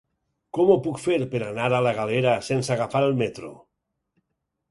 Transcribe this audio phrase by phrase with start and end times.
[0.57, 3.51] Com ho puc fer per anar a la Galera sense agafar el metro?